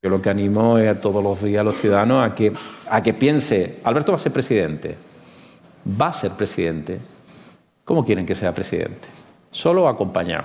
Yo 0.03 0.11
lo 0.11 0.21
que 0.21 0.31
animo 0.31 0.79
es 0.79 0.97
a 0.97 1.01
todos 1.01 1.23
los 1.23 1.41
días 1.41 1.61
a 1.61 1.65
los 1.65 1.77
ciudadanos 1.77 2.29
a 2.29 2.35
que, 2.35 2.53
a 2.91 3.03
que 3.05 3.15
piense, 3.15 3.79
Alberto 3.85 4.11
va 4.11 4.19
a 4.19 4.21
ser 4.21 4.33
presidente, 4.33 4.97
va 6.01 6.09
a 6.09 6.13
ser 6.13 6.33
presidente, 6.33 6.99
¿Cómo 7.85 8.05
quieren 8.05 8.27
que 8.27 8.37
sea 8.37 8.55
presidente? 8.55 9.09
¿Solo 9.51 9.89
acompañado? 9.89 10.45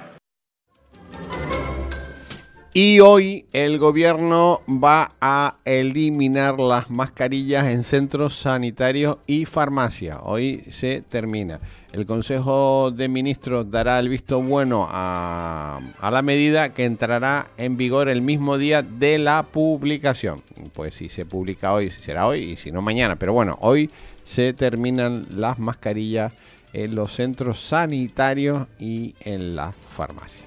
Y 2.73 2.99
hoy 2.99 3.45
el 3.53 3.77
gobierno 3.79 4.61
va 4.67 5.11
a 5.21 5.57
eliminar 5.65 6.59
las 6.59 6.89
mascarillas 6.89 7.67
en 7.67 7.83
centros 7.83 8.35
sanitarios 8.35 9.17
y 9.25 9.45
farmacias. 9.45 10.19
Hoy 10.23 10.63
se 10.69 11.01
termina. 11.01 11.59
El 11.91 12.05
Consejo 12.05 12.91
de 12.91 13.07
Ministros 13.07 13.69
dará 13.69 13.99
el 13.99 14.09
visto 14.09 14.41
bueno 14.41 14.87
a, 14.89 15.79
a, 15.99 16.11
la 16.11 16.21
medida 16.21 16.73
que 16.73 16.85
entrará 16.85 17.47
en 17.57 17.77
vigor 17.77 18.09
el 18.09 18.21
mismo 18.21 18.57
día 18.57 18.81
de 18.83 19.17
la 19.17 19.43
publicación. 19.43 20.43
Pues 20.73 20.95
si 20.95 21.09
se 21.09 21.25
publica 21.25 21.73
hoy, 21.73 21.89
será 21.89 22.27
hoy 22.27 22.41
y 22.41 22.55
si 22.57 22.71
no 22.71 22.81
mañana. 22.83 23.15
Pero 23.15 23.33
bueno, 23.33 23.57
hoy 23.61 23.89
se 24.23 24.53
terminan 24.53 25.25
las 25.31 25.57
mascarillas 25.57 26.33
en 26.73 26.95
los 26.95 27.13
centros 27.13 27.59
sanitarios 27.59 28.67
y 28.79 29.15
en 29.21 29.55
las 29.55 29.75
farmacias. 29.75 30.43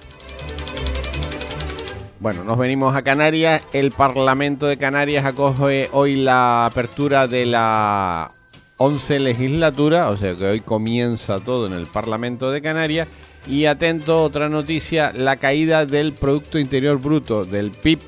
Bueno, 2.19 2.43
nos 2.43 2.57
venimos 2.57 2.95
a 2.95 3.01
Canarias. 3.01 3.63
El 3.73 3.91
Parlamento 3.91 4.67
de 4.67 4.77
Canarias 4.77 5.25
acoge 5.25 5.89
hoy 5.91 6.15
la 6.15 6.65
apertura 6.67 7.27
de 7.27 7.47
la 7.47 8.29
11 8.77 9.19
legislatura, 9.19 10.09
o 10.09 10.17
sea 10.17 10.35
que 10.35 10.45
hoy 10.45 10.59
comienza 10.61 11.39
todo 11.39 11.65
en 11.65 11.73
el 11.73 11.87
Parlamento 11.87 12.51
de 12.51 12.61
Canarias. 12.61 13.07
Y 13.47 13.65
atento, 13.65 14.23
otra 14.23 14.49
noticia, 14.49 15.11
la 15.13 15.37
caída 15.37 15.87
del 15.87 16.13
Producto 16.13 16.59
Interior 16.59 16.99
Bruto, 16.99 17.43
del 17.43 17.71
PIB 17.71 17.99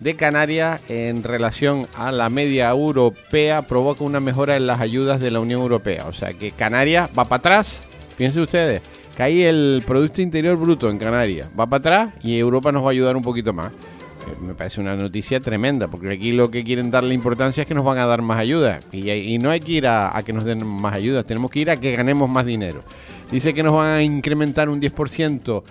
de 0.00 0.16
Canarias 0.16 0.82
en 0.88 1.22
relación 1.22 1.86
a 1.94 2.12
la 2.12 2.28
media 2.28 2.70
europea 2.70 3.62
provoca 3.62 4.04
una 4.04 4.20
mejora 4.20 4.56
en 4.56 4.66
las 4.66 4.80
ayudas 4.80 5.20
de 5.20 5.30
la 5.30 5.40
Unión 5.40 5.60
Europea. 5.60 6.06
O 6.06 6.12
sea 6.12 6.32
que 6.32 6.50
Canarias 6.50 7.10
va 7.16 7.24
para 7.24 7.38
atrás. 7.38 7.80
Fíjense 8.16 8.40
ustedes, 8.40 8.82
cae 9.16 9.48
el 9.48 9.82
Producto 9.86 10.20
Interior 10.22 10.56
Bruto 10.56 10.90
en 10.90 10.98
Canarias. 10.98 11.48
Va 11.58 11.66
para 11.66 11.80
atrás 11.80 12.14
y 12.22 12.38
Europa 12.38 12.72
nos 12.72 12.82
va 12.82 12.88
a 12.88 12.90
ayudar 12.90 13.16
un 13.16 13.22
poquito 13.22 13.52
más. 13.52 13.72
Eh, 13.72 14.36
me 14.40 14.54
parece 14.54 14.80
una 14.80 14.96
noticia 14.96 15.40
tremenda, 15.40 15.88
porque 15.88 16.10
aquí 16.10 16.32
lo 16.32 16.50
que 16.50 16.64
quieren 16.64 16.90
darle 16.90 17.14
importancia 17.14 17.62
es 17.62 17.66
que 17.66 17.74
nos 17.74 17.84
van 17.84 17.98
a 17.98 18.06
dar 18.06 18.22
más 18.22 18.38
ayudas. 18.38 18.84
Y, 18.92 19.38
no 19.38 19.50
hay 19.50 19.60
que 19.60 19.72
ir 19.72 19.86
a, 19.86 20.16
a, 20.16 20.22
que 20.22 20.32
nos 20.32 20.44
den 20.44 20.66
más 20.66 20.94
ayudas, 20.94 21.26
tenemos 21.26 21.50
que 21.50 21.60
ir 21.60 21.70
a 21.70 21.76
que 21.76 21.94
ganemos 21.94 22.28
más 22.28 22.46
dinero. 22.46 22.82
Dice 23.30 23.52
que 23.52 23.62
nos 23.62 23.74
van 23.74 23.98
a 23.98 24.02
incrementar 24.02 24.68
un 24.68 24.80
10% 24.80 25.62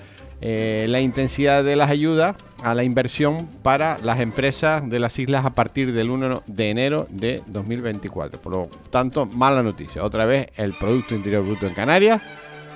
eh, 0.41 0.85
la 0.89 0.99
intensidad 0.99 1.63
de 1.63 1.75
las 1.75 1.89
ayudas 1.89 2.35
a 2.63 2.73
la 2.73 2.83
inversión 2.83 3.47
para 3.61 3.97
las 3.99 4.19
empresas 4.19 4.89
de 4.89 4.99
las 4.99 5.19
islas 5.19 5.45
a 5.45 5.55
partir 5.55 5.93
del 5.93 6.09
1 6.09 6.43
de 6.47 6.69
enero 6.69 7.07
de 7.09 7.41
2024. 7.47 8.41
Por 8.41 8.53
lo 8.53 8.69
tanto, 8.89 9.25
mala 9.25 9.63
noticia. 9.63 10.03
Otra 10.03 10.25
vez 10.25 10.47
el 10.55 10.73
Producto 10.73 11.15
Interior 11.15 11.45
Bruto 11.45 11.67
en 11.67 11.73
Canarias 11.73 12.21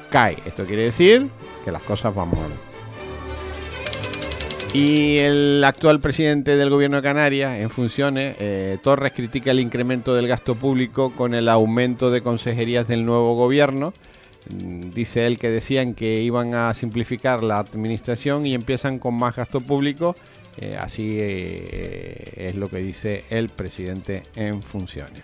cae. 0.10 0.38
Esto 0.46 0.66
quiere 0.66 0.84
decir 0.84 1.30
que 1.64 1.72
las 1.72 1.82
cosas 1.82 2.14
van 2.14 2.30
mal. 2.30 2.52
Y 4.74 5.18
el 5.20 5.64
actual 5.64 6.02
presidente 6.02 6.58
del 6.58 6.70
gobierno 6.70 6.98
de 6.98 7.04
Canarias, 7.04 7.58
en 7.60 7.70
funciones, 7.70 8.36
eh, 8.40 8.78
Torres, 8.84 9.14
critica 9.14 9.52
el 9.52 9.62
incremento 9.62 10.14
del 10.14 10.28
gasto 10.28 10.56
público 10.56 11.14
con 11.16 11.34
el 11.34 11.48
aumento 11.48 12.12
de 12.12 12.22
consejerías 12.22 12.88
del 12.88 13.06
nuevo 13.06 13.36
gobierno 13.36 13.94
Dice 14.50 15.28
él 15.28 15.38
que 15.38 15.50
decían 15.50 15.94
que 15.94 16.22
iban 16.22 16.54
a 16.54 16.74
simplificar 16.74 17.44
la 17.44 17.60
administración 17.60 18.46
y 18.46 18.54
empiezan 18.54 19.00
con 19.00 19.16
más 19.16 19.36
gasto 19.36 19.62
público. 19.62 20.16
Eh, 20.58 20.78
así 20.80 21.18
eh, 21.20 22.50
es 22.50 22.56
lo 22.56 22.70
que 22.70 22.78
dice 22.78 23.26
el 23.30 23.50
presidente 23.50 24.24
en 24.36 24.64
funciones. 24.64 25.24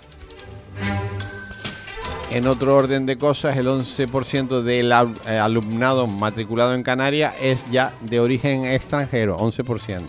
En 2.32 2.48
otro 2.48 2.76
orden 2.76 3.06
de 3.06 3.18
cosas, 3.18 3.58
el 3.58 3.68
11% 3.68 4.62
del 4.64 4.92
eh, 4.92 5.38
alumnado 5.38 6.08
matriculado 6.08 6.74
en 6.74 6.82
Canarias 6.84 7.36
es 7.40 7.64
ya 7.72 7.94
de 8.02 8.20
origen 8.20 8.66
extranjero, 8.66 9.38
11%. 9.38 10.02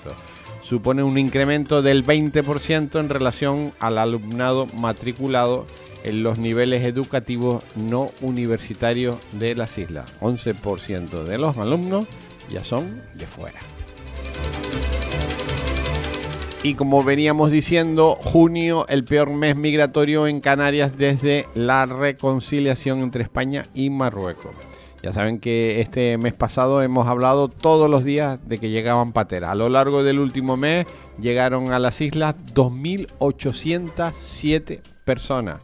Supone 0.63 1.03
un 1.03 1.19
incremento 1.19 1.83
del 1.83 2.05
20% 2.05 2.99
en 2.99 3.09
relación 3.11 3.75
al 3.79 3.99
alumnado 3.99 4.67
matriculado 4.79 5.67
en 6.05 6.23
los 6.23 6.39
niveles 6.39 6.85
educativos 6.85 7.65
no 7.75 8.11
universitarios 8.21 9.17
de 9.33 9.55
las 9.55 9.77
islas. 9.79 10.13
11% 10.21 11.25
de 11.25 11.39
los 11.39 11.57
alumnos 11.59 12.07
ya 12.51 12.63
son 12.63 13.01
de 13.17 13.27
fuera. 13.27 13.59
Y 16.63 16.75
como 16.75 17.03
veníamos 17.05 17.51
diciendo, 17.51 18.17
junio 18.17 18.87
el 18.89 19.05
peor 19.05 19.31
mes 19.31 19.55
migratorio 19.55 20.27
en 20.27 20.41
Canarias 20.41 20.97
desde 20.97 21.45
la 21.55 21.85
reconciliación 21.85 23.01
entre 23.01 23.23
España 23.23 23.67
y 23.75 23.91
Marruecos. 23.91 24.53
Ya 25.03 25.13
saben 25.13 25.41
que 25.41 25.83
este 25.83 26.17
mes 26.17 26.33
pasado 26.33 26.81
hemos 26.81 27.07
hablado 27.07 27.49
todos 27.49 27.91
los 27.91 28.05
días 28.05 28.39
de 28.49 28.57
que 28.57 28.71
llegaban 28.71 29.13
pateras. 29.13 29.51
A 29.51 29.55
lo 29.55 29.69
largo 29.69 30.03
del 30.03 30.19
último 30.19 30.57
mes 30.57 30.87
llegaron 31.21 31.73
a 31.73 31.79
las 31.79 32.01
islas 32.01 32.35
2.807 32.55 34.81
personas. 35.05 35.61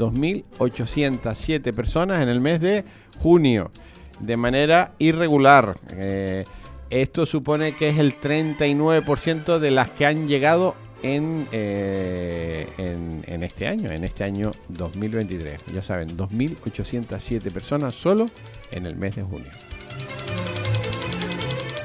2.807 0.00 1.74
personas 1.74 2.22
en 2.22 2.28
el 2.28 2.40
mes 2.40 2.60
de 2.60 2.84
junio, 3.18 3.70
de 4.18 4.36
manera 4.36 4.94
irregular. 4.98 5.78
Eh, 5.92 6.44
esto 6.88 7.26
supone 7.26 7.72
que 7.72 7.90
es 7.90 7.98
el 7.98 8.18
39% 8.18 9.58
de 9.58 9.70
las 9.70 9.90
que 9.90 10.06
han 10.06 10.26
llegado 10.26 10.74
en, 11.02 11.46
eh, 11.52 12.66
en, 12.78 13.22
en 13.26 13.42
este 13.42 13.68
año, 13.68 13.90
en 13.90 14.04
este 14.04 14.24
año 14.24 14.52
2023. 14.68 15.60
Ya 15.72 15.82
saben, 15.82 16.16
2.807 16.16 17.52
personas 17.52 17.94
solo 17.94 18.26
en 18.72 18.86
el 18.86 18.96
mes 18.96 19.16
de 19.16 19.22
junio. 19.22 19.50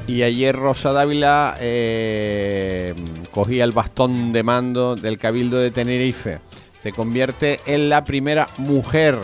Y 0.08 0.22
ayer 0.22 0.56
Rosa 0.56 0.92
Dávila 0.92 1.58
eh, 1.60 2.94
cogía 3.32 3.64
el 3.64 3.72
bastón 3.72 4.34
de 4.34 4.44
mando 4.44 4.96
del 4.96 5.18
Cabildo 5.18 5.58
de 5.58 5.72
Tenerife. 5.72 6.40
Se 6.86 6.92
convierte 6.92 7.60
en 7.66 7.90
la 7.90 8.04
primera 8.04 8.48
mujer 8.60 9.18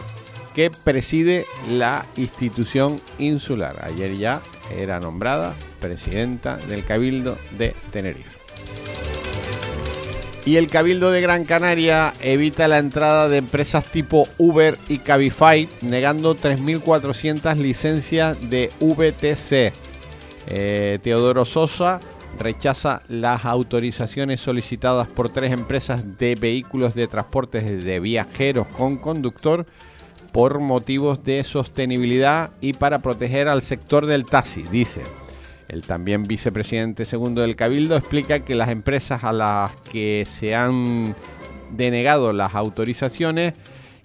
que 0.56 0.72
preside 0.84 1.46
la 1.70 2.08
institución 2.16 3.00
insular. 3.20 3.86
Ayer 3.86 4.18
ya 4.18 4.42
era 4.76 5.00
nombrada 5.00 5.54
presidenta 5.80 6.58
del 6.58 6.84
Cabildo 6.84 7.38
de 7.60 7.76
Tenerife. 7.92 8.36
Y 10.44 10.56
el 10.56 10.70
Cabildo 10.70 11.12
de 11.12 11.22
Gran 11.22 11.46
Canaria 11.46 12.16
evita 12.20 12.68
la 12.68 12.80
entrada 12.80 13.30
de 13.30 13.38
empresas 13.38 13.86
tipo 13.86 14.28
Uber 14.40 14.76
y 14.90 14.98
Cabify, 14.98 15.70
negando 15.82 16.36
3.400 16.36 17.58
licencias 17.58 18.38
de 18.50 18.72
VTC. 18.80 19.72
Eh, 20.48 20.98
Teodoro 21.04 21.46
Sosa 21.46 22.00
rechaza 22.42 23.02
las 23.08 23.46
autorizaciones 23.46 24.42
solicitadas 24.42 25.08
por 25.08 25.30
tres 25.30 25.52
empresas 25.52 26.18
de 26.18 26.36
vehículos 26.36 26.96
de 26.96 27.08
transporte 27.08 27.62
de 27.62 28.00
viajeros 28.00 28.68
con 28.68 28.98
conductor 28.98 29.66
por 30.32 30.60
motivos 30.60 31.24
de 31.24 31.44
sostenibilidad 31.44 32.52
y 32.62 32.74
para 32.74 33.00
proteger 33.00 33.48
al 33.48 33.62
sector 33.62 34.06
del 34.06 34.26
taxi, 34.26 34.64
dice. 34.72 35.02
El 35.68 35.84
también 35.84 36.24
vicepresidente 36.24 37.06
segundo 37.06 37.42
del 37.42 37.56
Cabildo 37.56 37.96
explica 37.96 38.42
que 38.42 38.56
las 38.56 38.70
empresas 38.70 39.24
a 39.24 39.32
las 39.32 39.76
que 39.90 40.28
se 40.40 40.54
han 40.56 41.16
denegado 41.72 42.34
las 42.34 42.56
autorizaciones 42.56 43.54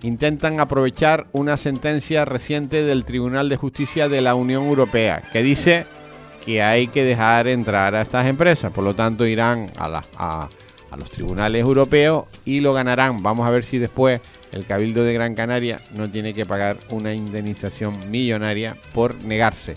intentan 0.02 0.60
aprovechar 0.60 1.26
una 1.32 1.56
sentencia 1.56 2.24
reciente 2.24 2.82
del 2.82 3.04
Tribunal 3.04 3.48
de 3.48 3.56
Justicia 3.56 4.08
de 4.08 4.20
la 4.20 4.34
Unión 4.34 4.64
Europea 4.64 5.22
que 5.32 5.42
dice 5.42 5.86
que 6.46 6.62
hay 6.62 6.86
que 6.86 7.02
dejar 7.04 7.48
entrar 7.48 7.96
a 7.96 8.02
estas 8.02 8.26
empresas, 8.26 8.72
por 8.72 8.84
lo 8.84 8.94
tanto 8.94 9.26
irán 9.26 9.70
a, 9.76 10.02
a 10.16 10.96
los 10.96 11.10
tribunales 11.10 11.60
europeos 11.60 12.26
y 12.44 12.60
lo 12.60 12.72
ganarán. 12.72 13.20
Vamos 13.22 13.46
a 13.46 13.50
ver 13.50 13.64
si 13.64 13.78
después 13.78 14.20
el 14.52 14.64
Cabildo 14.64 15.02
de 15.02 15.12
Gran 15.12 15.34
Canaria 15.34 15.82
no 15.94 16.08
tiene 16.08 16.32
que 16.32 16.46
pagar 16.46 16.78
una 16.90 17.12
indemnización 17.12 18.10
millonaria 18.10 18.76
por 18.94 19.22
negarse. 19.24 19.74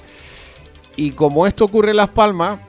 Y 0.96 1.12
como 1.12 1.48
esto 1.48 1.66
ocurre 1.66 1.92
en 1.92 1.98
Las 1.98 2.10
Palmas, 2.10 2.60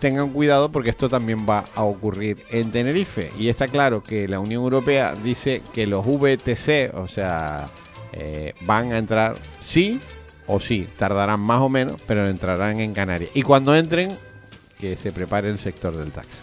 tengan 0.00 0.30
cuidado 0.30 0.70
porque 0.70 0.90
esto 0.90 1.08
también 1.08 1.46
va 1.48 1.64
a 1.74 1.84
ocurrir 1.84 2.44
en 2.50 2.70
Tenerife. 2.70 3.32
Y 3.38 3.48
está 3.48 3.68
claro 3.68 4.02
que 4.02 4.28
la 4.28 4.38
Unión 4.38 4.62
Europea 4.62 5.14
dice 5.14 5.62
que 5.72 5.86
los 5.86 6.04
VTC, 6.04 6.94
o 6.94 7.08
sea, 7.08 7.68
eh, 8.12 8.52
van 8.60 8.92
a 8.92 8.98
entrar 8.98 9.36
sí 9.62 9.98
o 10.46 10.60
sí, 10.60 10.88
tardarán 10.98 11.40
más 11.40 11.60
o 11.62 11.68
menos, 11.68 12.00
pero 12.06 12.26
entrarán 12.26 12.80
en 12.80 12.92
Canarias. 12.92 13.30
Y 13.34 13.42
cuando 13.42 13.74
entren, 13.74 14.16
que 14.78 14.96
se 14.96 15.12
prepare 15.12 15.48
el 15.48 15.58
sector 15.58 15.96
del 15.96 16.12
taxi. 16.12 16.38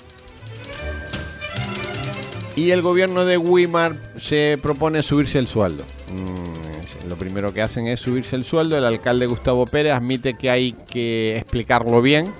Y 2.56 2.72
el 2.72 2.82
gobierno 2.82 3.26
de 3.26 3.38
Weimar 3.38 3.94
se 4.18 4.60
propone 4.62 5.04
subirse 5.04 5.40
el 5.40 5.48
sueldo. 5.48 5.84
Mm, 6.10 7.08
lo 7.10 7.16
primero 7.16 7.54
que 7.54 7.62
hacen 7.62 7.88
es 7.88 8.00
subirse 8.00 8.36
el 8.36 8.44
sueldo. 8.44 8.78
El 8.78 8.84
alcalde 8.84 9.26
Gustavo 9.26 9.66
Pérez 9.66 9.94
admite 9.94 10.34
que 10.34 10.50
hay 10.50 10.74
que 10.74 11.38
explicarlo 11.38 12.02
bien 12.02 12.34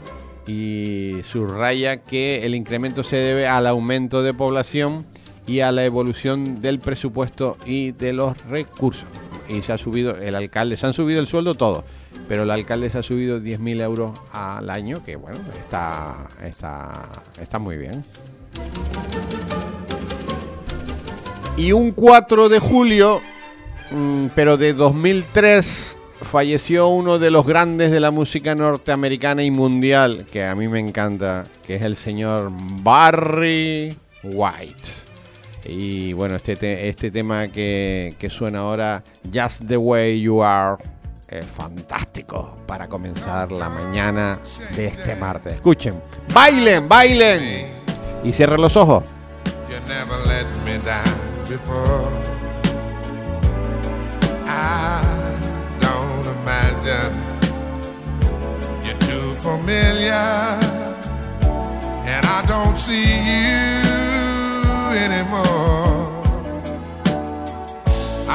y 0.46 1.18
subraya 1.24 1.98
que 1.98 2.46
el 2.46 2.56
incremento 2.56 3.04
se 3.04 3.16
debe 3.16 3.48
al 3.48 3.68
aumento 3.68 4.22
de 4.22 4.34
población 4.34 5.06
y 5.48 5.62
a 5.62 5.72
la 5.72 5.86
evolución 5.86 6.62
del 6.62 6.80
presupuesto 6.80 7.58
y 7.66 7.92
de 7.92 8.14
los 8.14 8.38
recursos. 8.48 9.06
Y 9.52 9.62
se 9.62 9.74
ha 9.74 9.78
subido, 9.78 10.16
el 10.18 10.36
alcalde, 10.36 10.78
se 10.78 10.88
han 10.88 10.94
subido 10.94 11.20
el 11.20 11.28
sueldo 11.28 11.56
todos, 11.56 11.84
pero 12.28 12.44
el 12.44 12.52
alcalde 12.52 12.90
se 12.90 13.00
ha 13.00 13.04
subido 13.04 13.40
10.000 13.40 13.82
euros 13.82 14.18
al 14.32 14.70
año, 14.70 15.04
que 15.04 15.18
bueno, 15.18 15.40
está, 15.60 16.30
está, 16.42 17.10
está 17.40 17.60
muy 17.60 17.78
bien. 17.78 18.06
Y 21.58 21.74
un 21.74 21.92
4 21.92 22.48
de 22.48 22.60
julio, 22.60 23.22
mm, 23.92 24.28
pero 24.36 24.56
de 24.56 24.74
2003, 24.74 25.98
falleció 26.22 26.88
uno 26.88 27.20
de 27.20 27.32
los 27.32 27.46
grandes 27.46 27.92
de 27.92 28.00
la 28.00 28.12
música 28.12 28.56
norteamericana 28.56 29.44
y 29.44 29.52
mundial, 29.52 30.26
que 30.32 30.46
a 30.46 30.56
mí 30.56 30.68
me 30.68 30.80
encanta, 30.80 31.46
que 31.66 31.76
es 31.76 31.82
el 31.82 31.98
señor 31.98 32.52
Barry 32.82 33.98
White. 34.24 35.11
Y 35.66 36.14
bueno, 36.14 36.36
este, 36.38 36.56
te- 36.56 36.90
este 36.90 37.12
tema 37.12 37.48
que, 37.50 38.16
que 38.20 38.30
suena 38.30 38.60
ahora, 38.60 39.04
Just 39.34 39.68
the 39.68 39.78
Way 39.78 40.22
You 40.22 40.44
Are, 40.44 40.78
es 41.28 41.46
fantástico 41.46 42.58
para 42.68 42.88
comenzar 42.88 43.52
la 43.52 43.70
mañana 43.70 44.38
de 44.76 44.88
este 44.88 45.16
martes. 45.16 45.54
Escuchen, 45.56 46.02
bailen, 46.34 46.90
bailen 46.90 47.68
y 48.24 48.32
cierren 48.34 48.60
los 48.62 48.76
ojos. 48.76 49.04
You 49.70 49.78
never 49.88 50.18
let 50.28 50.46
me 50.66 50.78
down 50.84 51.18
before. 51.48 52.10
I 54.46 55.02
don't 55.80 56.26
imagine 56.42 57.16
you're 58.84 58.98
too 59.00 59.34
familiar, 59.36 60.60
and 62.04 62.26
I 62.26 62.44
don't 62.48 62.78
see 62.78 63.06
you 63.06 63.81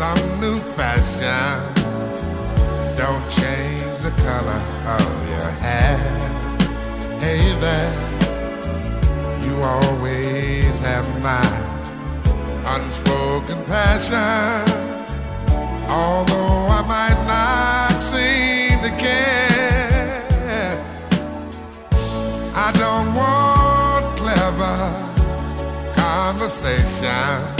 Some 0.00 0.40
new 0.40 0.56
fashion. 0.78 1.60
Don't 2.96 3.26
change 3.28 3.82
the 4.06 4.12
color 4.24 4.60
of 4.96 5.10
your 5.28 5.50
hair. 5.64 5.98
Hey 7.20 7.42
there, 7.64 7.92
you 9.44 9.54
always 9.60 10.78
have 10.78 11.06
my 11.20 11.46
unspoken 12.74 13.62
passion. 13.66 14.64
Although 15.90 16.60
I 16.78 16.82
might 16.94 17.20
not 17.34 18.00
seem 18.00 18.80
to 18.86 18.92
care, 19.04 20.80
I 22.66 22.68
don't 22.82 23.10
want 23.20 24.16
clever 24.16 24.76
conversation. 25.92 27.59